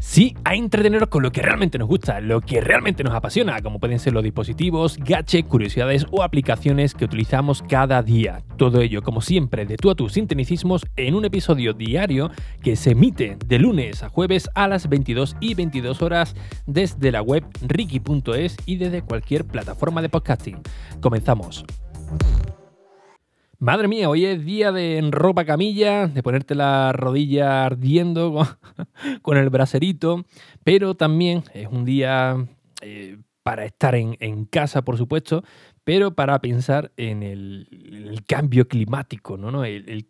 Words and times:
Sí, 0.00 0.36
a 0.44 0.54
entreteneros 0.54 1.08
con 1.08 1.22
lo 1.22 1.32
que 1.32 1.42
realmente 1.42 1.78
nos 1.78 1.88
gusta, 1.88 2.20
lo 2.20 2.40
que 2.40 2.60
realmente 2.60 3.02
nos 3.02 3.14
apasiona, 3.14 3.60
como 3.62 3.80
pueden 3.80 3.98
ser 3.98 4.12
los 4.12 4.22
dispositivos, 4.22 4.98
gadgets, 4.98 5.48
curiosidades 5.48 6.06
o 6.10 6.22
aplicaciones 6.22 6.94
que 6.94 7.06
utilizamos 7.06 7.62
cada 7.62 8.02
día. 8.02 8.42
Todo 8.56 8.82
ello, 8.82 9.02
como 9.02 9.20
siempre, 9.20 9.64
de 9.64 9.76
tú 9.76 9.90
a 9.90 9.94
tus 9.94 10.12
sinteticismos 10.12 10.86
en 10.96 11.14
un 11.14 11.24
episodio 11.24 11.72
diario 11.72 12.30
que 12.62 12.76
se 12.76 12.90
emite 12.90 13.38
de 13.46 13.58
lunes 13.58 14.02
a 14.02 14.10
jueves 14.10 14.50
a 14.54 14.68
las 14.68 14.88
22 14.88 15.36
y 15.40 15.54
22 15.54 16.02
horas 16.02 16.36
desde 16.66 17.10
la 17.10 17.22
web 17.22 17.44
ricky.es 17.62 18.56
y 18.66 18.76
desde 18.76 19.02
cualquier 19.02 19.44
plataforma 19.44 20.02
de 20.02 20.08
podcasting. 20.08 20.58
Comenzamos. 21.00 21.64
Madre 23.58 23.88
mía, 23.88 24.10
hoy 24.10 24.26
es 24.26 24.44
día 24.44 24.70
de 24.70 25.02
ropa 25.10 25.46
camilla, 25.46 26.08
de 26.08 26.22
ponerte 26.22 26.54
la 26.54 26.92
rodilla 26.92 27.64
ardiendo 27.64 28.46
con, 29.22 29.38
el 29.38 29.48
braserito, 29.48 30.26
pero 30.62 30.94
también 30.94 31.42
es 31.54 31.66
un 31.66 31.86
día 31.86 32.36
eh, 32.82 33.16
para 33.42 33.64
estar 33.64 33.94
en, 33.94 34.44
casa, 34.44 34.82
por 34.82 34.98
supuesto, 34.98 35.42
pero 35.84 36.14
para 36.14 36.38
pensar 36.40 36.92
en 36.98 37.22
el, 37.22 38.22
cambio 38.26 38.68
climático, 38.68 39.38
¿no? 39.38 39.64
El, 39.64 40.06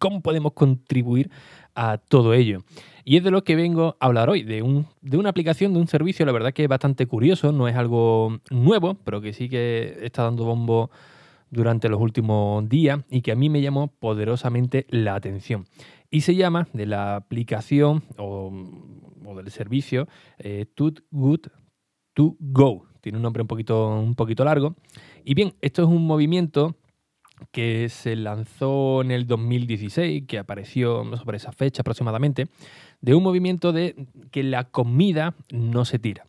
cómo 0.00 0.20
podemos 0.20 0.54
contribuir 0.54 1.30
a 1.76 1.98
todo 1.98 2.34
ello. 2.34 2.64
Y 3.04 3.16
es 3.16 3.22
de 3.22 3.30
lo 3.30 3.44
que 3.44 3.54
vengo 3.54 3.96
a 4.00 4.06
hablar 4.06 4.28
hoy, 4.28 4.42
de, 4.42 4.62
un, 4.62 4.86
de 5.02 5.18
una 5.18 5.30
aplicación, 5.30 5.72
de 5.72 5.78
un 5.78 5.86
servicio, 5.86 6.26
la 6.26 6.32
verdad 6.32 6.52
que 6.52 6.64
es 6.64 6.68
bastante 6.68 7.06
curioso, 7.06 7.52
no 7.52 7.68
es 7.68 7.76
algo 7.76 8.40
nuevo, 8.50 8.96
pero 9.04 9.20
que 9.20 9.32
sí 9.32 9.48
que 9.48 9.98
está 10.02 10.24
dando 10.24 10.44
bombo 10.44 10.90
durante 11.50 11.88
los 11.88 12.00
últimos 12.00 12.68
días 12.68 13.00
y 13.10 13.22
que 13.22 13.32
a 13.32 13.36
mí 13.36 13.48
me 13.48 13.60
llamó 13.60 13.88
poderosamente 13.88 14.86
la 14.90 15.14
atención. 15.14 15.66
Y 16.10 16.22
se 16.22 16.34
llama 16.34 16.68
de 16.72 16.86
la 16.86 17.16
aplicación 17.16 18.02
o, 18.16 18.52
del 19.36 19.50
servicio 19.50 20.08
eh, 20.38 20.66
Too 20.74 20.94
Good 21.10 21.46
to 22.14 22.36
Go. 22.40 22.86
Tiene 23.00 23.18
un 23.18 23.22
nombre 23.22 23.42
un 23.42 23.48
poquito, 23.48 23.88
un 23.98 24.14
poquito 24.14 24.44
largo. 24.44 24.74
Y 25.24 25.34
bien, 25.34 25.54
esto 25.60 25.82
es 25.82 25.88
un 25.88 26.06
movimiento 26.06 26.76
que 27.52 27.88
se 27.88 28.16
lanzó 28.16 29.02
en 29.02 29.10
el 29.10 29.26
2016, 29.26 30.24
que 30.26 30.38
apareció 30.38 31.04
sobre 31.16 31.36
esa 31.36 31.52
fecha 31.52 31.82
aproximadamente, 31.82 32.48
de 33.00 33.14
un 33.14 33.22
movimiento 33.22 33.72
de 33.72 34.06
que 34.32 34.42
la 34.42 34.64
comida 34.64 35.34
no 35.52 35.84
se 35.84 35.98
tira 35.98 36.26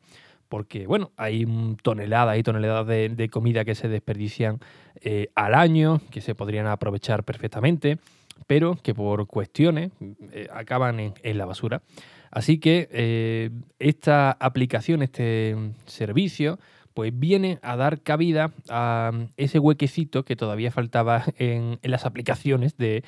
porque 0.49 0.87
bueno, 0.87 1.11
hay 1.15 1.45
toneladas 1.83 2.37
y 2.37 2.43
toneladas 2.43 2.87
de, 2.87 3.29
comida 3.31 3.63
que 3.63 3.75
se 3.75 3.87
desperdician 3.87 4.59
eh, 5.01 5.29
al 5.35 5.53
año, 5.53 6.01
que 6.09 6.21
se 6.21 6.35
podrían 6.35 6.67
aprovechar 6.67 7.23
perfectamente, 7.23 7.99
pero 8.47 8.75
que 8.81 8.95
por 8.95 9.27
cuestiones 9.27 9.91
eh, 10.31 10.47
acaban 10.51 10.99
en, 10.99 11.37
la 11.37 11.45
basura. 11.45 11.83
Así 12.31 12.59
que 12.59 12.89
eh, 12.91 13.51
esta 13.77 14.31
aplicación, 14.31 15.03
este 15.03 15.55
servicio, 15.85 16.59
pues 16.93 17.17
viene 17.17 17.59
a 17.61 17.75
dar 17.75 18.01
cabida 18.01 18.51
a 18.69 19.11
ese 19.37 19.59
huequecito 19.59 20.25
que 20.25 20.35
todavía 20.35 20.71
faltaba 20.71 21.23
en, 21.37 21.79
las 21.83 22.05
aplicaciones 22.05 22.75
de, 22.77 23.03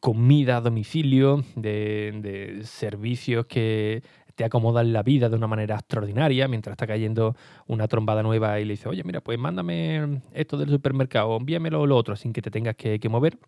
comida 0.00 0.56
a 0.56 0.60
domicilio, 0.62 1.44
de 1.56 2.60
servicios 2.64 3.46
que 3.46 4.02
te 4.34 4.44
acomodan 4.44 4.92
la 4.92 5.02
vida 5.02 5.28
de 5.28 5.36
una 5.36 5.46
manera 5.46 5.76
extraordinaria 5.76 6.48
mientras 6.48 6.72
está 6.72 6.86
cayendo 6.86 7.36
una 7.66 7.88
trombada 7.88 8.22
nueva 8.22 8.60
y 8.60 8.64
le 8.64 8.72
dices, 8.72 8.86
oye, 8.86 9.04
mira, 9.04 9.20
pues 9.20 9.38
mándame 9.38 10.22
esto 10.32 10.56
del 10.56 10.70
supermercado, 10.70 11.36
envíamelo 11.36 11.86
lo 11.86 11.96
otro 11.96 12.16
sin 12.16 12.32
que 12.32 12.42
te 12.42 12.50
tengas 12.50 12.76
que, 12.76 13.00
mover 13.08 13.38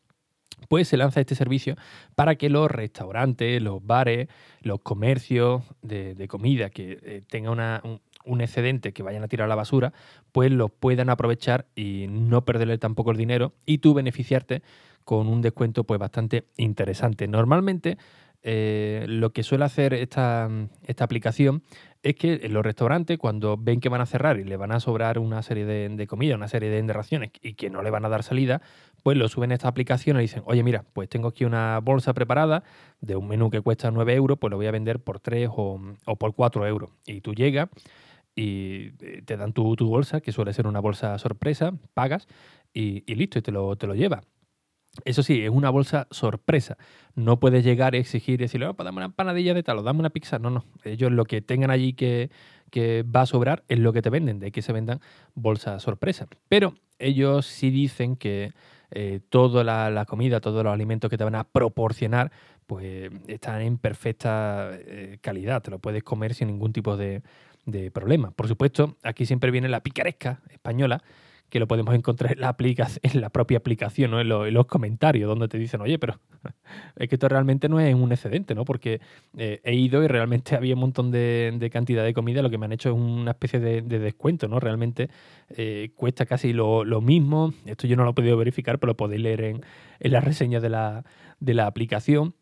pues 0.69 0.89
se 0.89 0.97
lanza 0.97 1.21
este 1.21 1.35
servicio 1.35 1.77
para 2.15 2.37
que 2.37 2.49
los 2.49 2.71
restaurantes, 2.71 3.61
los 3.61 3.85
bares, 3.85 4.29
los 4.63 4.81
comercios 4.81 5.63
de, 5.83 6.27
comida 6.29 6.71
que 6.71 6.99
eh, 7.03 7.23
tengan 7.29 8.01
un, 8.25 8.41
excedente 8.41 8.93
que 8.93 9.03
vayan 9.03 9.23
a 9.23 9.29
tirar 9.29 9.45
a 9.45 9.49
la 9.49 9.55
basura, 9.55 9.93
pues 10.33 10.51
lo 10.51 10.69
puedan 10.69 11.11
aprovechar 11.11 11.67
y 11.77 12.07
no 12.09 12.45
perderle 12.45 12.79
tampoco 12.79 13.11
el 13.11 13.19
dinero 13.19 13.53
y 13.67 13.79
tú 13.79 13.93
beneficiarte 13.93 14.63
con 15.05 15.29
un 15.29 15.41
descuento 15.41 15.85
pues 15.85 16.01
bastante 16.01 16.47
interesante. 16.57 17.29
Normalmente 17.29 17.99
eh, 18.49 19.07
lo 19.09 19.31
que 19.31 19.43
suele 19.43 19.65
hacer 19.65 19.93
esta, 19.93 20.49
aplicación 21.01 21.65
es 22.05 22.15
que 22.15 22.39
en 22.45 22.55
los 22.55 22.65
restaurantes, 22.65 23.19
cuando 23.19 23.57
ven 23.57 23.81
que 23.81 23.89
van 23.89 24.01
a 24.01 24.07
cerrar 24.07 24.39
y 24.39 24.45
le 24.45 24.57
van 24.57 24.71
a 24.71 24.79
sobrar 24.79 25.19
una 25.19 25.43
serie 25.43 25.65
de, 25.65 26.07
comida, 26.07 26.37
una 26.37 26.47
serie 26.47 26.71
de, 26.71 26.93
raciones 26.93 27.33
y 27.43 27.55
que 27.55 27.71
no 27.71 27.83
le 27.83 27.91
van 27.91 28.05
a 28.05 28.09
dar 28.09 28.23
salida, 28.23 28.63
pues 29.03 29.17
lo 29.17 29.27
suben 29.29 29.51
a 29.51 29.55
esta 29.55 29.67
aplicación 29.67 30.17
y 30.19 30.21
dicen, 30.21 30.45
oye, 30.47 30.63
mira, 30.63 30.85
pues 30.93 31.09
tengo 31.09 31.27
aquí 31.27 31.45
una 31.45 31.81
bolsa 31.81 32.15
preparada 32.15 32.63
de 33.01 33.17
un 33.17 33.27
menú 33.27 33.51
que 33.51 33.61
cuesta 33.63 33.91
9 33.91 34.15
euros, 34.15 34.39
pues 34.39 34.53
lo 34.53 34.59
voy 34.59 34.69
a 34.69 34.71
vender 34.71 35.01
por 35.01 35.19
3 35.19 35.49
o, 35.51 35.81
por 36.17 36.33
4 36.37 36.69
euros. 36.69 36.91
Y 37.05 37.23
tú 37.23 37.35
llegas 37.35 37.69
y 38.37 38.93
eh, 39.01 39.23
te 39.25 39.37
dan 39.37 39.55
tu, 39.55 39.75
bolsa, 39.75 40.21
que 40.21 40.31
suele 40.31 40.53
ser 40.53 40.69
una 40.69 40.79
bolsa 40.79 41.19
sorpresa, 41.19 41.73
pagas 41.95 42.29
y, 42.73 43.13
listo, 43.13 43.41
y 43.41 43.43
te 43.43 43.51
lo, 43.51 43.75
te 43.75 43.89
lo 43.89 43.97
llevas. 43.97 44.23
Eso 45.05 45.23
sí, 45.23 45.43
es 45.43 45.51
una 45.51 45.71
bolsa 45.71 46.07
sorpresa. 46.11 46.77
No 47.15 47.39
puedes 47.39 47.65
llegar 47.65 47.95
y 47.95 47.99
exigir 47.99 48.35
y 48.35 48.45
decirle, 48.45 48.73
pues 48.75 48.85
dame 48.85 48.99
una 48.99 49.07
empanadilla 49.07 49.55
de 49.55 49.63
tal 49.63 49.79
o 49.79 49.83
dame 49.83 50.01
una 50.01 50.11
pizza. 50.11 50.39
No, 50.39 50.51
no. 50.51 50.65
Ellos 50.85 51.13
lo 51.13 51.25
que 51.25 51.43
tengan 51.43 51.71
allí 51.71 51.93
que, 51.93 52.31
va 53.05 53.23
a 53.23 53.27
sobrar 53.27 53.65
es 53.69 53.79
lo 53.79 53.93
que 53.93 54.03
te 54.03 54.11
venden, 54.11 54.39
de 54.39 54.53
que 54.53 54.61
se 54.61 54.73
vendan 54.73 55.01
bolsas 55.35 55.83
sorpresa. 55.83 56.27
Pero 56.49 56.75
ellos 56.99 57.47
sí 57.47 57.71
dicen 57.71 58.17
que 58.17 58.53
eh, 58.91 59.21
toda 59.31 59.65
la, 59.65 60.05
comida, 60.05 60.41
todos 60.41 60.63
los 60.63 60.73
alimentos 60.73 61.11
que 61.11 61.17
te 61.17 61.25
van 61.25 61.37
a 61.37 61.45
proporcionar, 61.45 62.33
pues 62.67 63.11
están 63.29 63.63
en 63.63 63.79
perfecta 63.79 64.71
eh, 64.73 65.19
calidad. 65.23 65.63
Te 65.63 65.71
lo 65.71 65.79
puedes 65.79 66.03
comer 66.03 66.35
sin 66.35 66.49
ningún 66.49 66.73
tipo 66.73 66.97
de, 66.97 67.23
de 67.65 67.91
problema. 67.91 68.31
Por 68.31 68.49
supuesto, 68.49 68.97
aquí 69.03 69.27
siempre 69.27 69.51
viene 69.51 69.69
la 69.69 69.81
picaresca 69.81 70.41
española 70.51 71.03
que 71.49 71.61
lo 71.61 71.69
podemos 71.69 71.95
encontrar 71.95 72.33
en 72.33 72.41
la, 72.41 72.57
en 72.59 73.21
la 73.21 73.31
propia 73.31 73.59
aplicación, 73.59 74.11
¿no? 74.11 74.21
en, 74.21 74.55
los 74.55 74.67
comentarios, 74.67 75.29
donde 75.29 75.49
te 75.49 75.59
dicen, 75.59 75.81
oye, 75.81 75.99
pero 75.99 76.19
es 76.97 77.09
que 77.09 77.15
esto 77.15 77.29
realmente 77.29 77.69
no 77.69 77.79
es 77.81 77.95
un 77.95 78.13
excedente, 78.13 78.55
¿no? 78.55 78.65
Porque 78.65 79.01
eh, 79.37 79.61
he 79.63 79.75
ido 79.75 80.03
y 80.03 80.09
realmente 80.09 80.57
había 80.57 80.75
un 80.75 80.81
montón 80.81 81.11
de, 81.11 81.71
cantidad 81.73 82.05
de 82.05 82.15
comida, 82.15 82.43
lo 82.43 82.51
que 82.51 82.59
me 82.59 82.67
han 82.67 82.73
hecho 82.73 82.91
es 82.91 82.97
una 82.97 83.33
especie 83.33 83.61
de, 83.61 83.83
descuento, 83.83 84.49
¿no? 84.49 84.61
Realmente 84.61 85.09
eh, 85.51 85.91
cuesta 85.95 86.27
casi 86.27 86.53
lo, 86.53 86.85
mismo. 87.01 87.53
Esto 87.65 87.87
yo 87.87 87.97
no 87.97 88.05
lo 88.05 88.11
he 88.11 88.15
podido 88.15 88.37
verificar, 88.37 88.79
pero 88.79 88.93
lo 88.93 88.97
podéis 88.97 89.23
leer 89.23 89.41
en, 89.43 89.61
las 90.01 90.25
reseñas 90.25 90.63
de 90.63 90.71
la, 90.71 91.05
de 91.41 91.55
la 91.55 91.67
aplicación. 91.67 92.35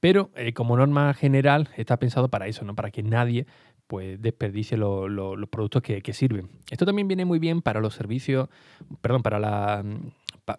Pero 0.00 0.30
eh, 0.34 0.52
como 0.52 0.76
norma 0.76 1.14
general 1.14 1.68
está 1.76 1.98
pensado 1.98 2.28
para 2.28 2.48
eso, 2.48 2.64
¿no? 2.64 2.74
Para 2.74 2.90
que 2.90 3.02
nadie 3.02 3.46
pues 3.86 4.20
desperdicie 4.20 4.76
los 4.76 5.48
productos 5.48 5.82
que, 5.82 6.12
sirven. 6.12 6.48
Esto 6.70 6.84
también 6.84 7.08
viene 7.08 7.24
muy 7.24 7.38
bien 7.38 7.62
para 7.62 7.80
los 7.80 7.94
servicios, 7.94 8.48
perdón, 9.00 9.22
para 9.22 9.38
la, 9.38 9.84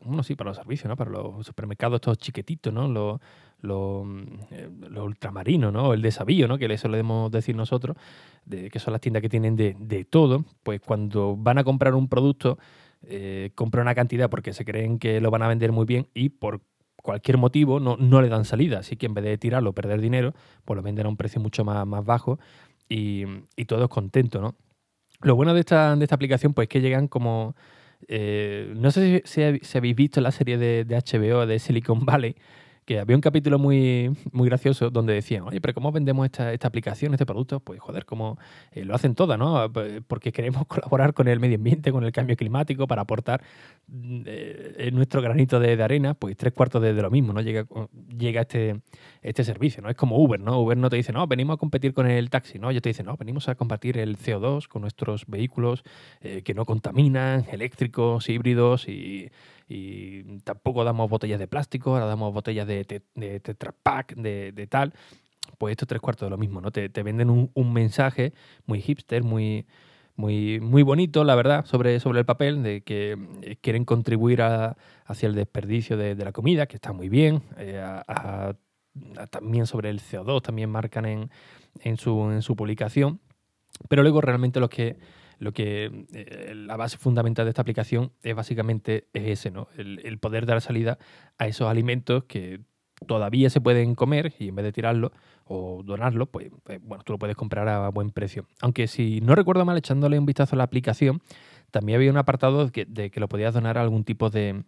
bueno, 0.04 0.24
sí, 0.24 0.36
para 0.36 0.50
los 0.50 0.58
servicios, 0.58 0.88
¿no? 0.90 0.96
Para 0.96 1.12
los 1.12 1.46
supermercados 1.46 1.98
estos 1.98 2.18
chiquititos, 2.18 2.74
¿no? 2.74 2.88
Los, 2.88 3.20
los, 3.62 4.06
eh, 4.52 4.70
ultramarinos, 5.00 5.72
¿no? 5.74 5.94
El 5.94 6.02
desabío, 6.02 6.48
¿no? 6.48 6.58
Que 6.58 6.66
eso 6.66 6.88
le 6.88 6.98
debemos 6.98 7.32
decir 7.32 7.56
nosotros, 7.56 7.98
de, 8.46 8.70
que 8.70 8.80
son 8.80 8.94
las 8.94 9.02
tiendas 9.02 9.22
que 9.22 9.30
tienen 9.30 9.56
de, 9.56 10.08
todo, 10.10 10.46
pues 10.64 10.80
cuando 10.82 11.36
van 11.38 11.58
a 11.58 11.64
comprar 11.64 11.96
un 11.96 12.08
producto, 12.08 12.58
eh, 13.04 13.52
compran 13.56 13.84
una 13.84 13.96
cantidad 13.96 14.30
porque 14.30 14.54
se 14.54 14.66
creen 14.66 15.00
que 15.00 15.22
lo 15.22 15.32
van 15.32 15.44
a 15.44 15.48
vender 15.48 15.72
muy 15.72 15.86
bien 15.86 16.08
y 16.14 16.30
por 16.30 16.62
cualquier 16.96 17.38
motivo 17.38 17.80
no, 17.80 17.96
no 17.98 18.22
le 18.22 18.30
dan 18.30 18.44
salida. 18.46 18.80
Así 18.80 18.98
que 18.98 19.06
en 19.06 19.14
vez 19.14 19.24
de 19.24 19.38
tirarlo, 19.38 19.74
perder 19.74 20.02
dinero, 20.02 20.34
pues 20.66 20.76
lo 20.76 20.84
venden 20.84 21.06
a 21.06 21.10
un 21.10 21.18
precio 21.18 21.40
mucho 21.40 21.64
más, 21.64 21.86
más 21.86 22.04
bajo 22.04 22.40
y, 22.90 23.24
y 23.56 23.66
todos 23.66 23.90
contentos, 23.90 24.42
¿no? 24.42 24.56
Lo 25.22 25.36
bueno 25.36 25.54
de 25.54 25.62
esta, 25.62 25.96
de 25.96 26.04
esta 26.04 26.16
aplicación, 26.16 26.54
pues, 26.54 26.66
es 26.66 26.70
que 26.70 26.82
llegan 26.82 27.08
como. 27.08 27.56
Eh, 28.08 28.74
no 28.76 28.92
sé 28.92 29.24
si, 29.26 29.42
habéis 29.42 29.96
visto 29.96 30.22
la 30.22 30.32
serie 30.32 30.58
de, 30.58 30.86
de 30.86 30.96
HBO 30.96 31.48
de 31.48 31.58
Silicon 31.58 32.06
Valley, 32.06 32.36
que 32.88 33.00
había 33.00 33.18
un 33.18 33.22
capítulo 33.22 33.60
muy, 33.60 34.16
muy 34.32 34.48
gracioso 34.48 34.90
donde 34.92 35.14
decían, 35.14 35.44
oye, 35.44 35.60
pero 35.60 35.74
¿cómo 35.74 35.92
vendemos 35.92 36.26
esta, 36.26 36.54
esta 36.54 36.70
aplicación, 36.70 37.14
este 37.14 37.26
producto? 37.26 37.60
Pues 37.60 37.82
joder, 37.82 38.06
como 38.06 38.38
eh, 38.72 38.86
lo 38.86 38.96
hacen 38.96 39.14
todas, 39.14 39.38
¿no? 39.38 39.70
Porque 40.08 40.32
queremos 40.32 40.66
colaborar 40.68 41.14
con 41.14 41.28
el 41.28 41.40
medio 41.42 41.58
ambiente, 41.58 41.92
con 41.92 42.06
el 42.06 42.14
cambio 42.14 42.38
climático, 42.38 42.88
para 42.88 43.02
aportar 43.02 43.42
mm, 43.88 44.22
eh, 44.26 44.90
nuestro 44.94 45.22
granito 45.22 45.60
de, 45.60 45.84
arena, 45.84 46.14
pues 46.14 46.38
tres 46.38 46.54
cuartos 46.54 46.82
de, 46.82 46.94
lo 46.94 47.12
mismo, 47.12 47.34
¿no? 47.34 47.42
Llega, 47.42 47.66
llega 48.18 48.42
este, 48.42 48.80
este 49.30 49.44
servicio, 49.44 49.82
¿no? 49.82 49.90
Es 49.90 49.96
como 49.96 50.18
Uber, 50.18 50.40
¿no? 50.40 50.60
Uber 50.60 50.78
no 50.78 50.90
te 50.90 50.96
dice, 50.96 51.12
no, 51.14 51.28
venimos 51.28 51.56
a 51.56 51.58
competir 51.58 51.94
con 51.94 52.08
el 52.08 52.30
taxi, 52.30 52.60
¿no? 52.60 52.70
Ellos 52.70 52.82
te 52.82 52.90
dicen, 52.90 53.06
no, 53.06 53.18
venimos 53.18 53.50
a 53.50 53.56
compartir 53.56 53.98
el 53.98 54.18
CO2 54.18 54.68
con 54.68 54.82
nuestros 54.82 55.26
vehículos 55.28 55.84
eh, 56.22 56.42
que 56.44 56.54
no 56.54 56.66
contaminan, 56.66 57.46
eléctricos, 57.52 58.30
híbridos 58.30 58.88
y 58.88 59.30
y 59.70 60.40
tampoco 60.40 60.84
damos 60.84 61.10
botellas 61.10 61.40
de 61.40 61.48
plástico, 61.48 61.92
ahora 61.92 62.06
damos 62.06 62.34
botellas 62.34 62.68
de, 62.68 63.02
de, 63.16 63.40
Tetra 63.40 63.74
Pak, 63.84 64.16
de, 64.16 64.68
tal. 64.70 64.94
Pues 65.58 65.72
esto 65.72 65.86
es 65.86 65.90
tres 65.90 66.02
cuartos 66.02 66.28
de 66.28 66.30
lo 66.30 66.38
mismo, 66.38 66.62
¿no? 66.62 66.72
Te, 66.72 66.88
venden 67.04 67.30
un, 67.30 67.74
mensaje 67.74 68.34
muy 68.66 68.82
hipster, 68.82 69.24
muy, 69.24 69.66
muy, 70.16 70.60
muy 70.60 70.84
bonito, 70.84 71.24
la 71.24 71.36
verdad, 71.36 71.66
sobre, 71.66 72.00
sobre 72.00 72.20
el 72.20 72.26
papel, 72.26 72.64
de 72.64 72.82
que 72.82 73.18
eh, 73.42 73.58
quieren 73.60 73.84
contribuir 73.84 74.42
hacia 74.42 75.28
el 75.28 75.36
desperdicio 75.36 75.98
de, 75.98 76.16
la 76.16 76.32
comida, 76.32 76.68
que 76.68 76.76
está 76.76 76.94
muy 76.94 77.10
bien, 77.10 77.42
eh, 77.58 77.82
también 79.30 79.66
sobre 79.68 79.90
el 79.90 80.02
CO2, 80.02 80.42
también 80.42 80.70
marcan 80.70 81.06
en, 81.06 81.30
en, 81.82 81.98
su, 81.98 82.32
en 82.32 82.42
su 82.42 82.56
publicación, 82.56 83.20
pero 83.90 84.02
luego 84.02 84.22
realmente 84.22 84.60
que 84.70 84.98
lo 85.40 85.52
que 85.54 86.06
eh, 86.14 86.54
la 86.56 86.78
base 86.78 86.98
fundamental 86.98 87.46
de 87.46 87.50
esta 87.50 87.62
aplicación 87.62 88.12
es 88.24 88.36
básicamente 88.36 89.08
es 89.14 89.28
ese, 89.28 89.52
¿no? 89.52 89.68
El, 89.78 90.00
el, 90.04 90.18
poder 90.18 90.48
dar 90.48 90.62
salida 90.62 90.98
a 91.38 91.46
esos 91.46 91.70
alimentos 91.70 92.24
que 92.24 92.62
todavía 93.06 93.50
se 93.50 93.62
pueden 93.62 93.94
comer 93.94 94.34
y 94.40 94.48
en 94.50 94.56
vez 94.56 94.66
de 94.66 94.72
tirarlo 94.72 95.12
o 95.46 95.84
donarlo, 95.84 96.26
pues, 96.26 96.50
pues, 96.64 96.80
bueno, 96.82 97.04
tú 97.04 97.14
lo 97.14 97.20
puedes 97.20 97.36
comprar 97.36 97.68
a 97.70 97.90
buen 97.90 98.10
precio. 98.10 98.48
Aunque 98.62 98.88
si 98.88 99.22
no 99.22 99.36
recuerdo 99.36 99.66
mal, 99.66 99.78
echándole 99.78 100.18
un 100.18 100.26
vistazo 100.26 100.56
a 100.56 100.58
la 100.58 100.64
aplicación, 100.64 101.22
también 101.72 101.98
había 101.98 102.12
un 102.12 102.18
apartado 102.18 102.68
de 102.68 103.12
que, 103.12 103.20
lo 103.20 103.30
podías 103.30 103.54
donar 103.54 103.78
a 103.78 103.82
algún 103.82 104.04
tipo 104.04 104.30
de, 104.30 104.64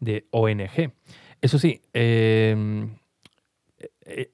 de 0.00 0.26
ONG. 0.30 0.92
Eso 1.40 1.58
sí, 1.58 1.82
em, 1.92 2.84
e, 2.84 2.88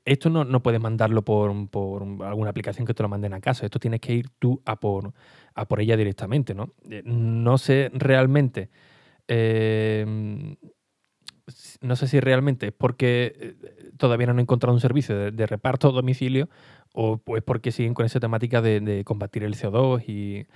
esto 0.05 0.31
no, 0.31 0.45
no, 0.45 0.63
puedes 0.63 0.81
mandarlo 0.81 1.23
por, 1.23 1.69
por, 1.71 2.03
alguna 2.25 2.51
aplicación 2.51 2.87
que 2.87 2.95
te 2.95 3.03
lo 3.03 3.09
manden 3.09 3.35
a 3.35 3.41
casa. 3.41 3.65
Esto 3.65 3.79
tienes 3.79 4.01
que 4.01 4.15
ir 4.15 4.31
tú 4.39 4.61
a 4.65 4.81
por, 4.81 5.13
a 5.55 5.67
por 5.67 5.81
ella 5.81 5.97
directamente, 5.97 6.55
¿no? 6.55 6.75
Eh, 6.89 7.03
no 7.05 7.59
sé 7.59 7.91
realmente 7.95 8.71
eh, 9.33 10.05
no 11.81 11.97
sé 11.97 12.09
si 12.09 12.21
realmente 12.21 12.69
es 12.69 12.73
porque 12.73 13.33
eh, 13.39 13.91
todavía 13.97 14.27
no 14.27 14.33
han 14.33 14.41
encontrado 14.41 14.75
un 14.75 14.81
servicio 14.81 15.31
de, 15.31 15.47
reparto 15.47 15.89
a 15.89 15.93
domicilio 15.93 16.49
o 16.93 17.19
pues 17.19 17.43
porque 17.43 17.73
siguen 17.73 17.95
con 17.95 18.07
esa 18.07 18.21
temática 18.21 18.61
de, 18.61 19.03
combatir 19.05 19.45
el 19.45 19.55
CO2 19.55 20.05
y, 20.09 20.47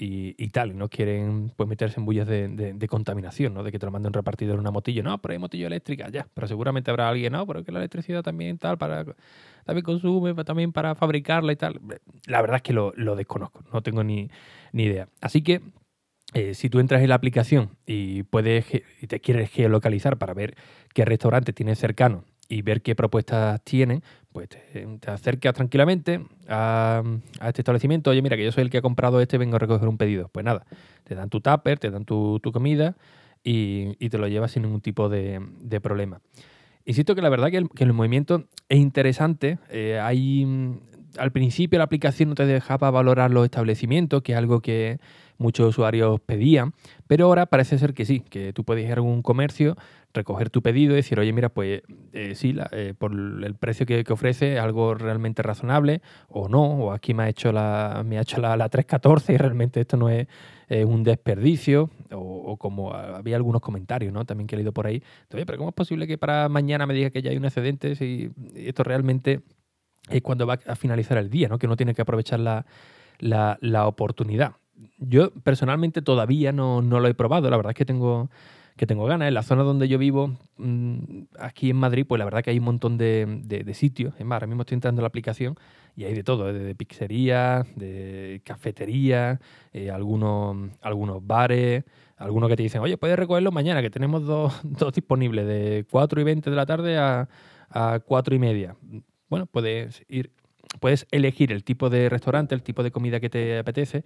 y, 0.00 0.48
tal, 0.50 0.70
y 0.70 0.74
no 0.74 0.88
quieren 0.88 1.52
pues 1.56 1.68
meterse 1.68 1.98
en 1.98 2.06
bullas 2.06 2.28
de, 2.28 2.86
contaminación, 2.88 3.52
¿no? 3.52 3.64
De 3.64 3.72
que 3.72 3.80
te 3.80 3.86
lo 3.86 3.90
mande 3.90 4.06
un 4.06 4.12
repartidor 4.12 4.54
en 4.54 4.60
una 4.60 4.70
motillo. 4.70 5.02
No, 5.02 5.18
pero 5.18 5.32
hay 5.32 5.38
motillo 5.38 5.66
eléctrica, 5.66 6.08
ya. 6.08 6.28
Pero 6.34 6.46
seguramente 6.46 6.90
habrá 6.90 7.08
alguien, 7.08 7.32
no, 7.32 7.46
pero 7.46 7.64
que 7.64 7.72
la 7.72 7.80
electricidad 7.80 8.22
también 8.22 8.58
tal, 8.58 8.78
para 8.78 9.04
también 9.64 9.84
consume, 9.84 10.34
también 10.44 10.72
para 10.72 10.94
fabricarla 10.94 11.52
y 11.52 11.56
tal. 11.56 11.80
La 12.26 12.40
verdad 12.40 12.56
es 12.56 12.62
que 12.62 12.72
lo, 12.72 12.92
lo 12.96 13.16
desconozco, 13.16 13.64
no 13.72 13.82
tengo 13.82 14.04
ni, 14.04 14.30
ni 14.72 14.84
idea. 14.84 15.08
Así 15.20 15.42
que 15.42 15.62
eh, 16.34 16.54
si 16.54 16.70
tú 16.70 16.78
entras 16.78 17.02
en 17.02 17.08
la 17.08 17.16
aplicación 17.16 17.76
y 17.86 18.22
puedes 18.22 18.66
y 19.00 19.06
te 19.06 19.20
quieres 19.20 19.50
geolocalizar 19.50 20.18
para 20.18 20.34
ver 20.34 20.56
qué 20.94 21.04
restaurante 21.04 21.52
tienes 21.52 21.78
cercano 21.78 22.24
y 22.48 22.62
ver 22.62 22.82
qué 22.82 22.94
propuestas 22.94 23.62
tienen, 23.64 24.02
pues 24.38 24.50
te, 24.50 25.10
acercas 25.10 25.52
tranquilamente 25.52 26.24
a, 26.48 27.02
este 27.44 27.62
establecimiento. 27.62 28.10
Oye, 28.10 28.22
mira, 28.22 28.36
que 28.36 28.44
yo 28.44 28.52
soy 28.52 28.62
el 28.62 28.70
que 28.70 28.78
ha 28.78 28.82
comprado 28.82 29.20
este, 29.20 29.36
vengo 29.36 29.56
a 29.56 29.58
recoger 29.58 29.88
un 29.88 29.98
pedido. 29.98 30.28
Pues 30.28 30.44
nada, 30.44 30.64
te 31.02 31.16
dan 31.16 31.28
tu 31.28 31.40
tupper, 31.40 31.80
te 31.80 31.90
dan 31.90 32.04
tu, 32.04 32.40
comida 32.52 32.96
y, 33.42 33.96
te 34.08 34.16
lo 34.16 34.28
llevas 34.28 34.52
sin 34.52 34.62
ningún 34.62 34.80
tipo 34.80 35.08
de, 35.08 35.40
problema. 35.82 36.20
Insisto 36.84 37.16
que 37.16 37.22
la 37.22 37.30
verdad 37.30 37.50
que 37.50 37.82
el, 37.82 37.92
movimiento 37.92 38.44
es 38.68 38.78
interesante. 38.78 39.58
Eh, 39.70 39.98
hay, 40.00 40.46
al 41.18 41.32
principio 41.32 41.78
la 41.78 41.84
aplicación 41.84 42.30
no 42.30 42.34
te 42.34 42.46
dejaba 42.46 42.90
valorar 42.90 43.30
los 43.30 43.44
establecimientos, 43.44 44.22
que 44.22 44.32
es 44.32 44.38
algo 44.38 44.60
que 44.60 44.98
muchos 45.38 45.68
usuarios 45.68 46.20
pedían, 46.20 46.74
pero 47.06 47.26
ahora 47.26 47.46
parece 47.46 47.78
ser 47.78 47.94
que 47.94 48.04
sí, 48.04 48.20
que 48.20 48.52
tú 48.52 48.64
puedes 48.64 48.84
ir 48.84 48.90
a 48.90 48.94
algún 48.94 49.22
comercio, 49.22 49.76
recoger 50.12 50.50
tu 50.50 50.62
pedido 50.62 50.94
y 50.94 50.96
decir, 50.96 51.20
oye, 51.20 51.32
mira, 51.32 51.48
pues 51.48 51.82
eh, 52.12 52.34
sí, 52.34 52.56
eh, 52.72 52.94
por 52.98 53.12
el 53.12 53.54
precio 53.54 53.86
que, 53.86 54.04
ofrece, 54.10 54.58
algo 54.58 54.94
realmente 54.94 55.42
razonable, 55.42 56.02
o 56.28 56.48
no, 56.48 56.64
o 56.64 56.92
aquí 56.92 57.14
me 57.14 57.22
ha 57.22 57.28
hecho 57.28 57.52
la, 57.52 58.02
me 58.04 58.18
ha 58.18 58.22
hecho 58.22 58.40
la, 58.40 58.68
314 58.68 59.32
y 59.32 59.36
realmente 59.36 59.80
esto 59.80 59.96
no 59.96 60.08
es 60.08 60.26
un 60.70 61.02
desperdicio, 61.02 61.88
o, 62.12 62.58
como 62.58 62.92
había 62.92 63.36
algunos 63.36 63.62
comentarios, 63.62 64.12
¿no? 64.12 64.26
También 64.26 64.46
que 64.46 64.54
he 64.54 64.58
leído 64.58 64.72
por 64.72 64.86
ahí, 64.86 65.02
oye, 65.32 65.46
pero 65.46 65.56
¿cómo 65.56 65.70
es 65.70 65.74
posible 65.74 66.06
que 66.06 66.18
para 66.18 66.48
mañana 66.50 66.84
me 66.84 66.92
diga 66.92 67.08
que 67.08 67.22
ya 67.22 67.30
hay 67.30 67.38
un 67.38 67.46
excedente 67.46 67.94
si 67.94 68.30
esto 68.54 68.82
realmente 68.82 69.40
es 70.10 70.22
cuando 70.22 70.46
va 70.46 70.58
a 70.66 70.76
finalizar 70.76 71.18
el 71.18 71.30
día, 71.30 71.48
¿no? 71.48 71.58
Que 71.58 71.66
no 71.66 71.76
tiene 71.76 71.94
que 71.94 72.02
aprovechar 72.02 72.40
la, 72.40 72.64
la 73.20 73.86
oportunidad 73.86 74.54
yo 74.98 75.32
personalmente 75.42 76.02
todavía 76.02 76.52
no, 76.52 76.82
lo 76.82 77.06
he 77.06 77.14
probado, 77.14 77.50
la 77.50 77.56
verdad 77.56 77.70
es 77.70 77.76
que 77.76 77.84
tengo, 77.84 78.30
que 78.76 78.86
tengo 78.86 79.06
ganas. 79.06 79.28
En 79.28 79.34
la 79.34 79.42
zona 79.42 79.62
donde 79.62 79.88
yo 79.88 79.98
vivo, 79.98 80.36
mm, 80.56 80.98
aquí 81.38 81.70
en 81.70 81.76
Madrid, 81.76 82.04
pues 82.06 82.18
la 82.18 82.24
verdad 82.24 82.42
que 82.42 82.50
hay 82.50 82.58
un 82.58 82.64
montón 82.64 82.98
de, 82.98 83.70
sitios. 83.74 84.14
Es 84.18 84.24
más, 84.24 84.36
ahora 84.36 84.46
mismo 84.46 84.62
estoy 84.62 84.76
entrando 84.76 85.00
en 85.00 85.04
la 85.04 85.08
aplicación 85.08 85.56
y 85.96 86.04
hay 86.04 86.14
de 86.14 86.22
todo, 86.22 86.48
¿eh? 86.50 86.52
de, 86.52 86.74
pizzerías, 86.74 87.66
de 87.76 88.40
cafeterías, 88.44 89.38
eh, 89.72 89.90
algunos, 89.90 90.70
algunos 90.80 91.26
bares, 91.26 91.84
algunos 92.16 92.48
que 92.48 92.56
te 92.56 92.62
dicen, 92.62 92.80
oye, 92.80 92.96
puedes 92.96 93.18
recogerlo 93.18 93.52
mañana, 93.52 93.82
que 93.82 93.90
tenemos 93.90 94.24
dos, 94.24 94.60
dos 94.62 94.92
disponibles, 94.92 95.46
de 95.46 95.86
4 95.90 96.20
y 96.20 96.24
20 96.24 96.50
de 96.50 96.56
la 96.56 96.66
tarde 96.66 96.98
a, 96.98 97.28
a 97.70 98.00
4 98.04 98.34
y 98.34 98.38
media. 98.38 98.76
Bueno, 99.28 99.46
puedes 99.46 100.04
ir, 100.08 100.32
puedes 100.80 101.06
elegir 101.10 101.52
el 101.52 101.64
tipo 101.64 101.90
de 101.90 102.08
restaurante, 102.08 102.54
el 102.54 102.62
tipo 102.62 102.82
de 102.82 102.90
comida 102.90 103.20
que 103.20 103.30
te 103.30 103.58
apetece 103.58 104.04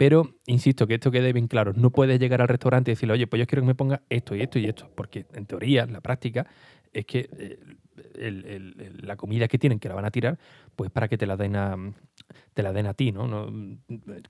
pero, 0.00 0.30
insisto, 0.46 0.86
que 0.86 0.94
esto 0.94 1.10
quede 1.10 1.30
bien 1.34 1.46
claro. 1.46 1.74
No 1.74 1.90
puedes 1.90 2.18
llegar 2.18 2.40
al 2.40 2.48
restaurante 2.48 2.90
y 2.90 2.94
decirle, 2.94 3.12
oye, 3.12 3.26
pues 3.26 3.38
yo 3.38 3.46
quiero 3.46 3.60
que 3.60 3.66
me 3.66 3.74
ponga 3.74 4.00
esto 4.08 4.34
y 4.34 4.40
esto 4.40 4.58
y 4.58 4.64
esto. 4.64 4.90
Porque, 4.94 5.26
en 5.34 5.44
teoría, 5.44 5.84
la 5.84 6.00
práctica 6.00 6.46
es 6.90 7.04
que 7.04 7.28
eh, 7.36 7.58
la 9.02 9.16
comida 9.16 9.46
que 9.46 9.58
tienen, 9.58 9.78
que 9.78 9.90
la 9.90 9.94
van 9.94 10.06
a 10.06 10.10
tirar, 10.10 10.38
pues 10.74 10.90
para 10.90 11.06
que 11.06 11.18
te 11.18 11.26
la 11.26 11.36
den 11.36 11.54
a, 11.54 11.76
te 12.54 12.62
la 12.62 12.72
den 12.72 12.86
a 12.86 12.94
ti, 12.94 13.12
¿no? 13.12 13.28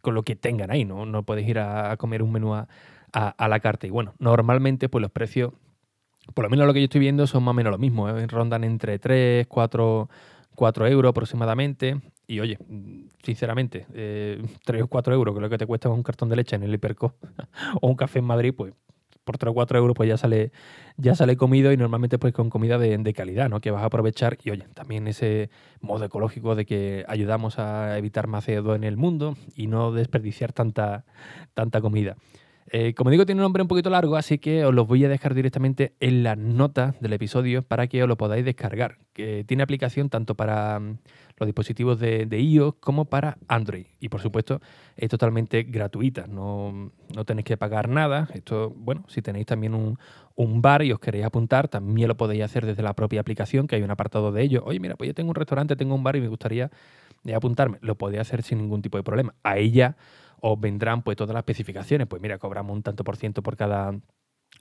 Con 0.01 0.15
lo 0.15 0.25
que 0.25 0.35
tengan 0.35 0.73
ahí, 0.73 0.85
¿no? 0.85 1.07
No 1.07 1.23
puedes 1.23 1.49
ir 1.49 1.61
a, 1.61 1.97
comer 1.99 2.25
un 2.25 2.33
menú 2.33 2.53
a, 2.53 2.67
la 3.13 3.61
carta. 3.61 3.87
Y 3.87 3.91
bueno, 3.91 4.15
normalmente, 4.19 4.89
pues 4.89 5.03
los 5.03 5.13
precios, 5.13 5.53
por 6.35 6.45
lo 6.45 6.51
menos 6.51 6.67
lo 6.67 6.75
que 6.75 6.81
yo 6.81 6.85
estoy 6.85 7.01
viendo, 7.01 7.27
son 7.27 7.43
más 7.43 7.53
o 7.53 7.55
menos 7.55 7.71
lo 7.71 7.79
mismo. 7.79 8.09
¿eh? 8.09 8.27
Rondan 8.27 8.65
entre 8.65 8.99
3, 8.99 9.47
4, 9.47 10.09
4 10.55 10.87
euros 10.87 11.11
aproximadamente. 11.11 12.01
Y 12.27 12.41
oye, 12.41 12.59
sinceramente, 13.25 13.87
eh, 13.95 14.43
3 14.65 14.83
o 14.83 14.87
4 14.87 15.15
euros, 15.15 15.35
que 15.35 15.41
lo 15.41 15.51
que 15.51 15.59
te 15.59 15.67
cuesta 15.67 15.89
un 15.89 16.03
cartón 16.03 16.29
de 16.29 16.37
leche 16.37 16.57
en 16.57 16.63
el 16.63 16.73
Hiperco 16.73 17.15
o 17.81 17.89
un 17.89 17.97
café 17.97 18.21
en 18.21 18.25
Madrid, 18.25 18.55
pues 18.57 18.73
por 19.25 19.39
3 19.39 19.51
o 19.51 19.55
4 19.55 19.79
euros 19.79 19.95
pues 19.97 20.09
ya 20.09 20.17
sale, 20.17 20.53
ya 20.97 21.15
sale 21.15 21.37
comido 21.37 21.73
y 21.73 21.77
normalmente 21.77 22.19
pues 22.19 22.33
con 22.33 22.51
comida 22.51 22.79
de, 22.79 23.13
calidad, 23.13 23.49
¿no? 23.49 23.61
Que 23.61 23.71
vas 23.71 23.83
a 23.83 23.87
aprovechar 23.87 24.39
y 24.45 24.51
oye, 24.51 24.67
también 24.75 25.07
ese 25.07 25.51
modo 25.81 26.05
ecológico 26.05 26.55
de 26.55 26.67
que 26.67 27.05
ayudamos 27.09 27.59
a 27.59 27.99
evitar 27.99 28.27
más 28.27 28.49
CO2 28.49 28.77
en 28.77 28.85
el 28.85 28.97
mundo 28.97 29.37
y 29.55 29.67
no 29.67 29.93
desperdiciar 29.93 30.53
tanta, 30.53 31.05
tanta 31.55 31.81
comida. 31.81 32.17
Eh, 32.73 32.95
como 32.95 33.11
digo, 33.11 33.27
tiene 33.27 33.41
un 33.41 33.45
nombre 33.45 33.63
un 33.63 33.69
poquito 33.69 33.91
largo, 33.91 34.17
así 34.17 34.39
que 34.39 34.65
os 34.65 34.73
lo 34.73 34.87
voy 34.87 35.05
a 35.05 35.09
dejar 35.09 35.35
directamente 35.35 35.95
en 35.99 36.23
las 36.23 36.39
notas 36.39 37.01
del 37.01 37.13
episodio 37.13 37.63
para 37.63 37.89
que 37.89 38.01
os 38.01 38.09
lo 38.09 38.17
podáis 38.17 38.45
descargar. 38.45 38.99
Que 39.13 39.43
tiene 39.43 39.65
aplicación 39.65 40.09
tanto 40.09 40.37
para 40.37 40.79
mm, 40.79 40.99
los 41.39 41.47
dispositivos 41.49 41.99
de, 41.99 42.29
iOS 42.31 42.77
como 42.79 43.07
para 43.07 43.39
Android. 43.49 43.87
Y 43.99 44.09
por 44.09 44.21
supuesto, 44.21 44.61
es 44.97 45.09
totalmente 45.09 45.65
gratuita, 45.65 46.29
no, 46.29 46.93
no 47.13 47.25
tenéis 47.25 47.47
que 47.47 47.57
pagar 47.57 47.89
nada. 47.89 48.29
Esto, 48.35 48.71
bueno, 48.71 49.05
si 49.09 49.21
tenéis 49.21 49.47
también 49.47 49.75
un, 49.75 49.99
bar 50.63 50.83
y 50.83 50.93
os 50.93 51.01
queréis 51.01 51.25
apuntar, 51.25 51.67
también 51.67 52.07
lo 52.07 52.17
podéis 52.17 52.45
hacer 52.45 52.65
desde 52.67 52.85
la 52.85 52.95
propia 52.95 53.21
aplicación, 53.21 53.67
que 53.67 53.77
hay 53.77 53.83
un 53.83 53.91
apartado 53.91 54.31
de 54.31 54.43
ello. 54.43 54.63
Oye, 54.65 54.79
mira, 54.79 54.95
pues 54.95 55.09
yo 55.09 55.15
tengo 55.15 55.31
un 55.31 55.35
restaurante, 55.35 55.75
tengo 55.75 55.97
un 55.97 56.05
bar 56.05 56.15
y 56.15 56.21
me 56.21 56.29
gustaría 56.29 56.71
eh, 57.25 57.35
apuntarme. 57.35 57.79
Lo 57.81 57.97
podéis 57.97 58.21
hacer 58.21 58.43
sin 58.43 58.59
ningún 58.59 58.81
tipo 58.81 58.97
de 58.97 59.03
problema. 59.03 59.35
A 59.43 59.59
ella 59.59 59.97
os 60.41 60.61
vendrán 60.61 61.03
pues 61.03 61.17
todas 61.17 61.35
las 61.35 61.41
especificaciones. 61.41 62.07
Pues 62.07 62.21
mira, 62.23 62.39
cobramos 62.39 62.75
un 62.75 62.83
tanto 62.83 63.05
por 63.05 63.17
ciento 63.17 63.43
por 63.43 63.57
cada 63.57 63.95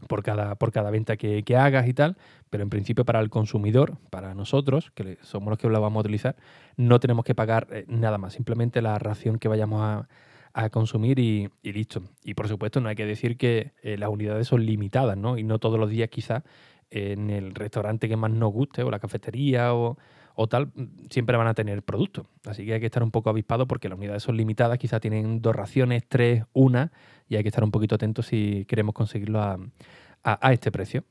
por 0.08 0.24
cada, 0.24 0.56
por 0.56 0.72
cada 0.72 0.92
venta 0.92 1.18
que, 1.18 1.44
hagas 1.58 1.88
y 1.88 1.94
tal, 1.94 2.18
pero 2.50 2.64
en 2.64 2.70
principio 2.70 3.06
para 3.06 3.20
el 3.20 3.30
consumidor, 3.30 3.98
para 4.10 4.34
nosotros, 4.34 4.92
que 4.92 5.18
somos 5.22 5.50
los 5.50 5.58
que 5.58 5.68
lo 5.68 5.82
vamos 5.82 5.98
a 5.98 6.02
utilizar, 6.02 6.36
no 6.78 7.00
tenemos 7.00 7.26
que 7.26 7.36
pagar 7.36 7.68
eh, 7.72 7.86
nada 7.88 8.18
más, 8.18 8.34
simplemente 8.34 8.82
la 8.82 8.98
ración 9.00 9.40
que 9.40 9.48
vayamos 9.48 9.82
a, 9.82 10.08
consumir 10.72 11.20
y, 11.20 11.50
listo. 11.64 12.02
Y 12.22 12.34
por 12.34 12.50
supuesto 12.50 12.82
no 12.82 12.90
hay 12.90 12.96
que 12.96 13.06
decir 13.06 13.38
que 13.38 13.72
eh, 13.82 13.98
las 13.98 14.10
unidades 14.10 14.46
son 14.46 14.66
limitadas, 14.66 15.16
¿no? 15.16 15.38
Y 15.38 15.44
no 15.44 15.58
todos 15.58 15.80
los 15.80 15.90
días 15.90 16.10
quizás 16.10 16.44
en 16.90 17.30
el 17.30 17.56
restaurante 17.56 18.10
que 18.10 18.18
más 18.18 18.32
nos 18.32 18.52
guste 18.52 18.84
o 18.84 18.92
la 18.92 19.00
cafetería 19.00 19.74
o, 19.74 19.98
o 20.42 20.48
tal, 20.48 20.72
siempre 21.10 21.36
van 21.36 21.48
a 21.48 21.54
tener 21.54 21.84
producto. 21.84 22.26
Así 22.46 22.66
que 22.66 22.74
hay 22.74 22.80
que 22.80 22.86
estar 22.86 23.04
un 23.04 23.12
poco 23.12 23.30
avispado 23.30 23.68
porque 23.68 23.90
las 23.90 23.98
unidades 23.98 24.24
son 24.24 24.38
limitadas, 24.38 24.78
quizás 24.80 25.02
tienen 25.02 25.42
dos 25.42 25.54
raciones, 25.54 26.04
tres, 26.08 26.46
una, 26.54 26.94
y 27.28 27.36
hay 27.36 27.44
que 27.44 27.50
estar 27.50 27.62
un 27.62 27.72
poquito 27.72 27.96
atentos 27.96 28.28
si 28.28 28.64
queremos 28.70 28.96
conseguirlo 28.96 29.42
a, 29.42 30.52
este 30.54 30.72
precio. 30.72 31.04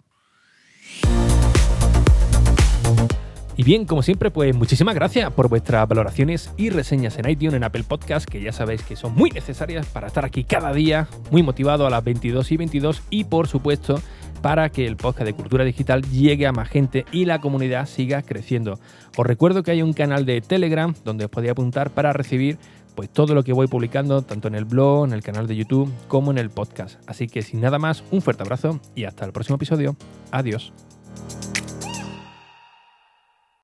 Y 3.54 3.64
bien, 3.64 3.84
como 3.84 4.02
siempre, 4.02 4.30
pues 4.30 4.56
muchísimas 4.56 4.94
gracias 4.94 5.30
por 5.34 5.50
vuestras 5.50 5.86
valoraciones 5.86 6.50
y 6.56 6.70
reseñas 6.70 7.18
en 7.18 7.28
iTunes, 7.28 7.54
en 7.54 7.64
Apple 7.64 7.84
Podcast, 7.86 8.26
que 8.26 8.40
ya 8.40 8.52
sabéis 8.52 8.82
que 8.82 8.96
son 8.96 9.14
muy 9.14 9.28
necesarias 9.28 9.86
para 9.88 10.06
estar 10.06 10.24
aquí 10.24 10.44
cada 10.44 10.72
día, 10.72 11.06
muy 11.30 11.42
motivado 11.42 11.86
a 11.86 11.90
las 11.90 12.02
22 12.02 12.50
y 12.50 12.56
22 12.56 13.02
y 13.10 13.24
por 13.24 13.46
supuesto 13.46 14.00
para 14.42 14.70
que 14.70 14.86
el 14.86 14.96
podcast 14.96 15.26
de 15.26 15.34
Cultura 15.34 15.64
Digital 15.64 16.02
llegue 16.02 16.46
a 16.46 16.52
más 16.52 16.68
gente 16.68 17.04
y 17.12 17.24
la 17.24 17.40
comunidad 17.40 17.86
siga 17.86 18.22
creciendo. 18.22 18.78
Os 19.16 19.26
recuerdo 19.26 19.62
que 19.62 19.70
hay 19.70 19.82
un 19.82 19.92
canal 19.92 20.24
de 20.24 20.40
Telegram 20.40 20.94
donde 21.04 21.24
os 21.24 21.30
podéis 21.30 21.52
apuntar 21.52 21.90
para 21.90 22.12
recibir 22.12 22.58
pues 22.94 23.10
todo 23.10 23.34
lo 23.34 23.44
que 23.44 23.52
voy 23.52 23.68
publicando, 23.68 24.22
tanto 24.22 24.48
en 24.48 24.56
el 24.56 24.64
blog, 24.64 25.06
en 25.06 25.12
el 25.12 25.22
canal 25.22 25.46
de 25.46 25.54
YouTube, 25.54 25.88
como 26.08 26.32
en 26.32 26.38
el 26.38 26.50
podcast. 26.50 27.00
Así 27.06 27.28
que 27.28 27.42
sin 27.42 27.60
nada 27.60 27.78
más, 27.78 28.02
un 28.10 28.22
fuerte 28.22 28.42
abrazo 28.42 28.80
y 28.96 29.04
hasta 29.04 29.24
el 29.24 29.32
próximo 29.32 29.54
episodio. 29.54 29.96
Adiós. 30.32 30.72